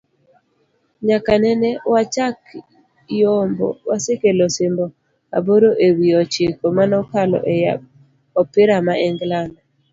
[1.07, 2.39] nyaka nene wachak
[3.19, 4.85] yombo, wasekelo osimbo
[5.37, 7.65] aboro ewi ochiko manokalo ei
[8.41, 9.53] opira ma England